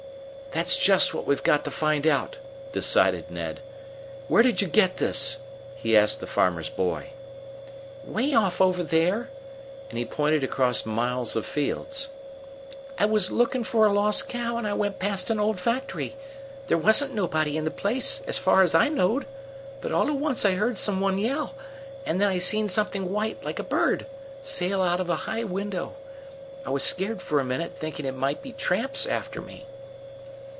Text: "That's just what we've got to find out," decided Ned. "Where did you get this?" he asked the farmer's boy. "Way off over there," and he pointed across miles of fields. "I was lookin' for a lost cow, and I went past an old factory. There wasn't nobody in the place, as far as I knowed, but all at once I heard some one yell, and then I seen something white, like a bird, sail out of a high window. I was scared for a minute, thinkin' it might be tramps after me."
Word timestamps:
"That's 0.53 0.75
just 0.75 1.13
what 1.13 1.25
we've 1.25 1.41
got 1.43 1.63
to 1.63 1.71
find 1.71 2.05
out," 2.05 2.35
decided 2.73 3.31
Ned. 3.31 3.61
"Where 4.27 4.43
did 4.43 4.61
you 4.61 4.67
get 4.67 4.97
this?" 4.97 5.37
he 5.77 5.95
asked 5.95 6.19
the 6.19 6.27
farmer's 6.27 6.67
boy. 6.67 7.11
"Way 8.03 8.33
off 8.33 8.59
over 8.59 8.83
there," 8.83 9.29
and 9.87 9.97
he 9.97 10.03
pointed 10.03 10.43
across 10.43 10.85
miles 10.85 11.37
of 11.37 11.45
fields. 11.45 12.09
"I 12.97 13.05
was 13.05 13.31
lookin' 13.31 13.63
for 13.63 13.85
a 13.85 13.93
lost 13.93 14.27
cow, 14.27 14.57
and 14.57 14.67
I 14.67 14.73
went 14.73 14.99
past 14.99 15.29
an 15.29 15.39
old 15.39 15.57
factory. 15.57 16.17
There 16.67 16.77
wasn't 16.77 17.13
nobody 17.15 17.55
in 17.55 17.63
the 17.63 17.71
place, 17.71 18.21
as 18.27 18.37
far 18.37 18.61
as 18.61 18.75
I 18.75 18.89
knowed, 18.89 19.25
but 19.79 19.93
all 19.93 20.09
at 20.09 20.15
once 20.17 20.43
I 20.43 20.55
heard 20.55 20.77
some 20.77 20.99
one 20.99 21.17
yell, 21.17 21.55
and 22.05 22.19
then 22.19 22.27
I 22.29 22.39
seen 22.39 22.67
something 22.67 23.09
white, 23.13 23.41
like 23.45 23.59
a 23.59 23.63
bird, 23.63 24.05
sail 24.43 24.81
out 24.81 24.99
of 24.99 25.09
a 25.09 25.15
high 25.31 25.45
window. 25.45 25.93
I 26.65 26.71
was 26.71 26.83
scared 26.83 27.21
for 27.21 27.39
a 27.39 27.45
minute, 27.45 27.77
thinkin' 27.77 28.05
it 28.05 28.15
might 28.17 28.41
be 28.41 28.51
tramps 28.51 29.05
after 29.05 29.39
me." 29.41 29.65